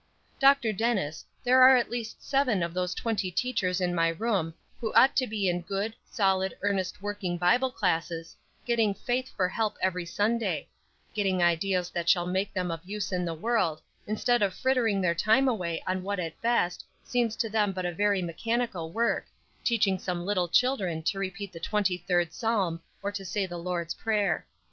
[0.39, 0.73] "Dr.
[0.73, 5.15] Dennis, there are at least seven of those twenty teachers in my room who ought
[5.17, 8.35] to be in good, solid, earnest working Bible classes,
[8.65, 10.67] getting faith for help every Sunday;
[11.13, 15.13] getting ideas that shall make them of use in the world, instead of frittering their
[15.13, 19.27] time away on what at best, seems to them but a very mechanical work,
[19.63, 23.93] teaching some little children to repeat the Twenty third Psalm, or to say the Lord's
[23.93, 24.47] Prayer.